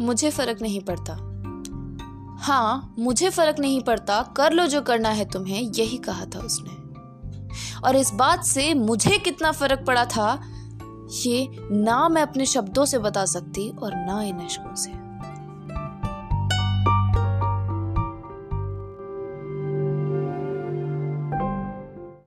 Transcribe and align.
मुझे 0.00 0.30
फ़र्क 0.30 0.62
नहीं 0.62 0.80
पड़ता। 0.80 1.28
हाँ 2.40 2.94
मुझे 2.98 3.30
फ़र्क 3.30 3.58
नहीं 3.58 3.80
पड़ता। 3.80 4.22
कर 4.22 4.52
लो 4.52 4.66
जो 4.66 4.80
करना 4.80 5.08
है 5.08 5.24
तुम्हें, 5.24 5.62
यही 5.62 5.98
कहा 5.98 6.24
था 6.24 6.38
उसने। 6.38 6.82
और 7.84 7.96
इस 7.96 8.10
बात 8.14 8.44
से 8.44 8.74
मुझे 8.74 9.18
कितना 9.18 9.52
फ़र्क 9.52 9.84
पड़ा 9.86 10.04
था, 10.04 10.42
ये 11.26 11.56
ना 11.70 12.08
मैं 12.08 12.22
अपने 12.22 12.46
शब्दों 12.46 12.84
से 12.84 12.98
बता 12.98 13.24
सकती 13.24 13.68
और 13.68 13.94
ना 13.94 14.22
इन 14.22 14.38
अशकों 14.38 14.74
से। 14.74 14.90